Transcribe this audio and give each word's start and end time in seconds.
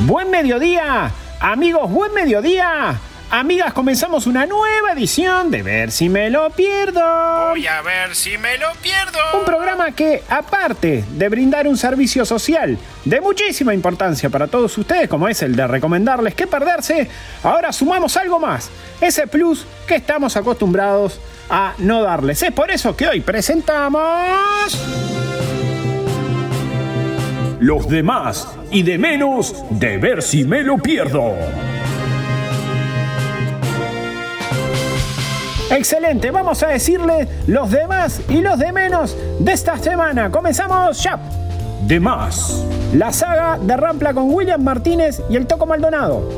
Buen 0.00 0.30
mediodía, 0.30 1.10
amigos, 1.40 1.90
buen 1.90 2.12
mediodía. 2.12 3.00
Amigas, 3.30 3.72
comenzamos 3.72 4.26
una 4.26 4.44
nueva 4.44 4.92
edición 4.92 5.50
de 5.50 5.62
Ver 5.62 5.90
si 5.90 6.08
me 6.08 6.28
lo 6.30 6.50
pierdo. 6.50 7.00
Voy 7.50 7.66
a 7.66 7.80
ver 7.80 8.14
si 8.14 8.36
me 8.36 8.58
lo 8.58 8.70
pierdo. 8.82 9.18
Un 9.38 9.44
programa 9.44 9.92
que, 9.92 10.22
aparte 10.28 11.04
de 11.08 11.28
brindar 11.28 11.66
un 11.66 11.78
servicio 11.78 12.26
social 12.26 12.76
de 13.04 13.20
muchísima 13.20 13.72
importancia 13.72 14.28
para 14.28 14.46
todos 14.46 14.76
ustedes, 14.76 15.08
como 15.08 15.26
es 15.26 15.42
el 15.42 15.56
de 15.56 15.66
recomendarles 15.66 16.34
qué 16.34 16.46
perderse, 16.46 17.08
ahora 17.42 17.72
sumamos 17.72 18.16
algo 18.16 18.38
más, 18.38 18.70
ese 19.00 19.26
plus 19.26 19.66
que 19.86 19.96
estamos 19.96 20.36
acostumbrados 20.36 21.18
a 21.48 21.74
no 21.78 22.02
darles. 22.02 22.42
Es 22.42 22.52
por 22.52 22.70
eso 22.70 22.94
que 22.94 23.08
hoy 23.08 23.20
presentamos... 23.20 24.02
Los 27.64 27.88
demás 27.88 28.46
y 28.70 28.82
de 28.82 28.98
menos 28.98 29.64
de 29.70 29.96
ver 29.96 30.20
si 30.20 30.44
me 30.44 30.62
lo 30.62 30.76
pierdo. 30.76 31.32
Excelente, 35.70 36.30
vamos 36.30 36.62
a 36.62 36.66
decirle 36.66 37.26
los 37.46 37.70
demás 37.70 38.20
y 38.28 38.42
los 38.42 38.58
de 38.58 38.70
menos 38.70 39.16
de 39.38 39.50
esta 39.54 39.78
semana. 39.78 40.30
Comenzamos 40.30 41.02
ya. 41.02 41.18
De 41.86 41.98
más, 41.98 42.66
la 42.92 43.10
saga 43.14 43.58
de 43.58 43.78
Rampla 43.78 44.12
con 44.12 44.30
William 44.30 44.62
Martínez 44.62 45.22
y 45.30 45.36
el 45.36 45.46
Toco 45.46 45.64
Maldonado. 45.64 46.28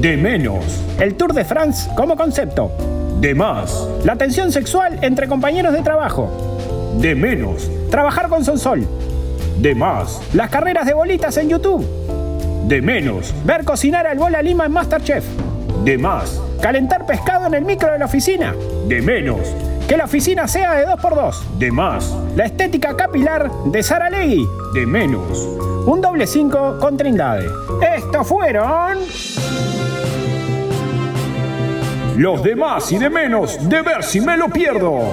De 0.00 0.16
menos, 0.16 0.64
el 0.98 1.14
Tour 1.14 1.34
de 1.34 1.44
France 1.44 1.88
como 1.94 2.16
concepto. 2.16 2.72
De 3.20 3.32
más, 3.32 3.86
la 4.02 4.16
tensión 4.16 4.50
sexual 4.50 4.98
entre 5.02 5.28
compañeros 5.28 5.72
de 5.72 5.82
trabajo. 5.82 6.96
De 6.98 7.14
menos, 7.14 7.70
trabajar 7.90 8.28
con 8.28 8.44
Sonsol. 8.44 8.88
De 9.58 9.74
más, 9.74 10.20
las 10.34 10.50
carreras 10.50 10.84
de 10.84 10.94
bolitas 10.94 11.36
en 11.36 11.48
YouTube. 11.48 11.86
De 12.66 12.82
menos, 12.82 13.32
ver 13.44 13.64
cocinar 13.64 14.06
al 14.06 14.18
Bola 14.18 14.42
Lima 14.42 14.66
en 14.66 14.72
Masterchef. 14.72 15.24
De 15.84 15.96
más, 15.96 16.40
calentar 16.60 17.06
pescado 17.06 17.46
en 17.46 17.54
el 17.54 17.64
micro 17.64 17.92
de 17.92 17.98
la 17.98 18.06
oficina. 18.06 18.54
De 18.88 19.00
menos, 19.00 19.54
que 19.88 19.96
la 19.96 20.04
oficina 20.04 20.48
sea 20.48 20.74
de 20.74 20.86
2x2. 20.86 21.58
De 21.58 21.70
más, 21.70 22.14
la 22.36 22.46
estética 22.46 22.96
capilar 22.96 23.50
de 23.66 23.82
Sara 23.82 24.10
Legui. 24.10 24.46
De 24.74 24.86
menos, 24.86 25.38
un 25.86 26.00
doble 26.00 26.26
5 26.26 26.78
con 26.80 26.96
Trindade. 26.96 27.48
Estos 27.96 28.26
fueron. 28.26 28.98
Los 32.16 32.42
demás 32.42 32.90
y 32.92 32.98
de 32.98 33.10
menos 33.10 33.68
de 33.68 33.82
ver 33.82 34.02
si 34.02 34.20
me 34.20 34.36
lo 34.36 34.48
pierdo. 34.48 35.12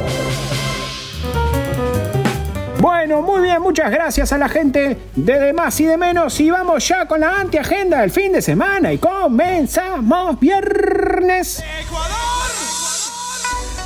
Bueno, 2.81 3.21
muy 3.21 3.41
bien, 3.41 3.61
muchas 3.61 3.91
gracias 3.91 4.33
a 4.33 4.39
la 4.39 4.49
gente 4.49 4.97
de 5.15 5.39
de 5.39 5.53
más 5.53 5.79
y 5.79 5.85
de 5.85 5.97
menos. 5.97 6.39
Y 6.39 6.49
vamos 6.49 6.87
ya 6.87 7.05
con 7.05 7.19
la 7.19 7.39
antiagenda 7.39 8.01
del 8.01 8.09
fin 8.09 8.31
de 8.31 8.41
semana. 8.41 8.91
Y 8.91 8.97
comenzamos 8.97 10.39
viernes. 10.39 11.63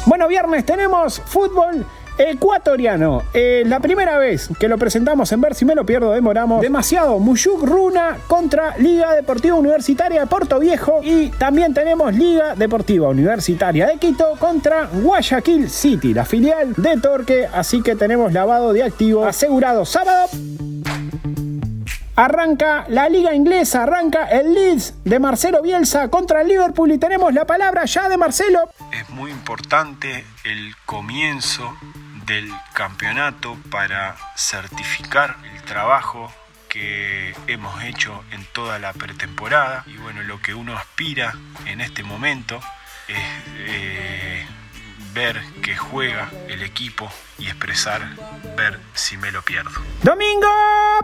Bueno, 0.05 0.29
viernes 0.29 0.65
tenemos 0.65 1.21
fútbol 1.25 1.85
ecuatoriano. 2.17 3.23
Eh, 3.33 3.63
la 3.65 3.79
primera 3.79 4.17
vez 4.17 4.49
que 4.59 4.67
lo 4.67 4.77
presentamos 4.77 5.31
en 5.31 5.41
Ver 5.41 5.55
si 5.55 5.65
me 5.65 5.75
lo 5.75 5.85
pierdo, 5.85 6.11
demoramos 6.11 6.61
demasiado. 6.61 7.19
Muyuk 7.19 7.63
Runa 7.63 8.17
contra 8.27 8.77
Liga 8.77 9.13
Deportiva 9.13 9.55
Universitaria 9.55 10.21
de 10.21 10.27
Puerto 10.27 10.59
Viejo. 10.59 11.01
Y 11.03 11.29
también 11.29 11.73
tenemos 11.73 12.13
Liga 12.13 12.55
Deportiva 12.55 13.09
Universitaria 13.09 13.87
de 13.87 13.97
Quito 13.97 14.35
contra 14.39 14.87
Guayaquil 14.87 15.69
City, 15.69 16.13
la 16.13 16.25
filial 16.25 16.73
de 16.75 16.97
Torque. 16.97 17.47
Así 17.51 17.81
que 17.81 17.95
tenemos 17.95 18.33
lavado 18.33 18.73
de 18.73 18.83
activo 18.83 19.25
asegurado 19.25 19.85
sábado. 19.85 20.27
Arranca 22.17 22.85
la 22.87 23.09
liga 23.09 23.35
inglesa, 23.35 23.83
arranca 23.83 24.25
el 24.27 24.53
Leeds 24.53 24.93
de 25.03 25.19
Marcelo 25.19 25.61
Bielsa 25.61 26.09
contra 26.09 26.41
el 26.41 26.47
Liverpool 26.47 26.89
y 26.93 26.97
tenemos 26.97 27.33
la 27.33 27.45
palabra 27.45 27.83
ya 27.83 28.07
de 28.07 28.15
Marcelo. 28.15 28.69
Es 28.93 29.09
muy 29.09 29.31
importante 29.31 30.23
el 30.45 30.73
comienzo 30.85 31.75
del 32.25 32.51
campeonato 32.73 33.57
para 33.69 34.15
certificar 34.35 35.37
el 35.53 35.61
trabajo 35.63 36.33
que 36.69 37.35
hemos 37.47 37.83
hecho 37.83 38.23
en 38.31 38.43
toda 38.45 38.79
la 38.79 38.93
pretemporada. 38.93 39.83
Y 39.87 39.97
bueno, 39.97 40.23
lo 40.23 40.41
que 40.41 40.53
uno 40.53 40.75
aspira 40.77 41.33
en 41.65 41.81
este 41.81 42.03
momento 42.03 42.59
es 43.07 43.17
eh, 43.57 44.45
ver 45.15 45.41
que 45.63 45.75
juega 45.77 46.29
el 46.49 46.61
equipo 46.61 47.09
y 47.39 47.47
expresar 47.47 48.01
ver 48.57 48.79
si 48.93 49.15
me 49.17 49.31
lo 49.31 49.41
pierdo. 49.41 49.71
Domingo. 50.03 50.47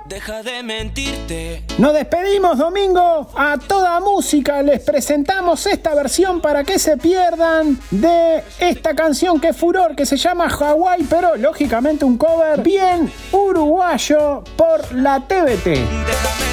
Deja 0.05 0.43
de 0.43 0.61
mentirte. 0.63 1.63
Nos 1.77 1.93
despedimos 1.93 2.57
domingo 2.57 3.31
a 3.37 3.57
toda 3.57 3.99
música. 4.01 4.61
Les 4.61 4.81
presentamos 4.81 5.65
esta 5.65 5.95
versión 5.95 6.41
para 6.41 6.65
que 6.65 6.77
se 6.77 6.97
pierdan 6.97 7.79
de 7.89 8.43
esta 8.59 8.93
canción 8.95 9.39
que 9.39 9.49
es 9.49 9.57
furor, 9.57 9.95
que 9.95 10.05
se 10.05 10.17
llama 10.17 10.47
Hawaii, 10.47 11.05
pero 11.09 11.37
lógicamente 11.37 12.03
un 12.03 12.17
cover 12.17 12.61
bien 12.61 13.11
uruguayo 13.31 14.43
por 14.57 14.93
la. 14.93 15.19
Déjame 15.19 15.51
decirte. 15.51 16.50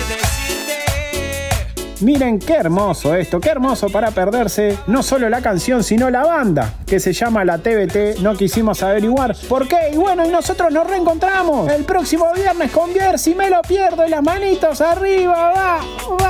Miren 2.01 2.39
qué 2.39 2.55
hermoso 2.55 3.15
esto, 3.15 3.41
qué 3.41 3.49
hermoso 3.49 3.89
para 3.89 4.13
perderse 4.13 4.79
no 4.87 5.03
solo 5.03 5.29
la 5.29 5.43
canción, 5.43 5.83
sino 5.83 6.11
la 6.11 6.25
banda 6.25 6.75
que 6.87 7.01
se 7.01 7.13
llama 7.13 7.45
la 7.45 7.59
TBT. 7.59 8.21
No 8.21 8.35
quisimos 8.35 8.83
averiguar 8.85 9.35
por 9.49 9.67
qué. 9.67 9.91
Y 9.93 9.97
bueno, 9.97 10.25
y 10.25 10.29
nosotros 10.29 10.73
nos 10.73 10.87
reencontramos 10.87 11.71
el 11.71 11.85
próximo 11.85 12.33
viernes 12.35 12.71
con 12.71 12.93
Vier. 12.93 13.19
Si 13.19 13.35
me 13.35 13.51
lo 13.51 13.63
pierdo, 13.63 14.07
y 14.07 14.11
las 14.11 14.23
manitos 14.23 14.81
arriba, 14.81 15.53
va, 15.53 15.81
va, 16.23 16.28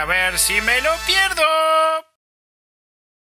a 0.00 0.06
ver 0.06 0.38
si 0.38 0.62
me 0.62 0.80
lo 0.80 0.90
pierdo. 1.06 1.59